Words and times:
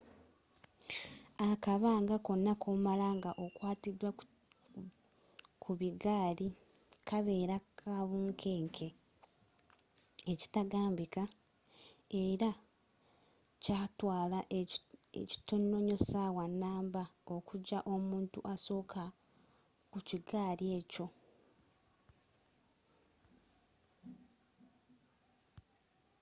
akabanga 1.49 2.15
konna 2.25 2.53
koomala 2.61 3.07
nga 3.17 3.31
okwatiddwa 3.45 4.09
ku 5.61 5.71
bigaali 5.79 6.47
kabeera 7.09 7.57
ka 7.79 7.97
bunkeenke 8.09 8.87
ekitagambika 10.31 11.23
ela 12.23 12.51
kyaatwaala 13.63 14.39
ekitono 15.21 15.75
nyo 15.85 15.95
essawa 16.01 16.43
numba 16.59 17.03
okujja 17.35 17.79
omuntu 17.93 18.39
asokka 18.53 19.03
ku 19.91 19.99
kigaali 20.09 20.65
ekyo 20.79 21.07